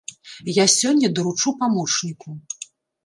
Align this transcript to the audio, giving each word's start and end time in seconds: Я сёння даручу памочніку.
Я 0.53 0.65
сёння 0.75 1.11
даручу 1.19 1.55
памочніку. 1.63 2.29